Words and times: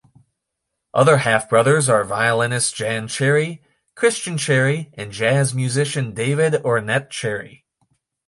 Other 0.95 1.17
half-brothers 1.17 1.87
are 1.87 2.03
violinist 2.03 2.73
Jan 2.75 3.07
Cherry, 3.07 3.61
Christian 3.93 4.35
Cherry, 4.35 4.89
and 4.95 5.11
jazz 5.11 5.53
musician 5.53 6.15
David 6.15 6.53
Ornette 6.63 7.11
Cherry. 7.11 7.67